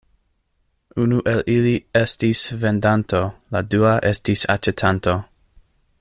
Unu 1.03 1.19
el 1.33 1.43
ili 1.55 1.73
estis 2.01 2.41
vendanto, 2.65 3.21
la 3.57 3.63
dua 3.75 3.95
estis 4.13 4.47
aĉetanto. 4.55 5.19